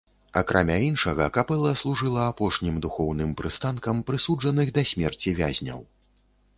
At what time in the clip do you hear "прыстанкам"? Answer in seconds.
3.43-4.03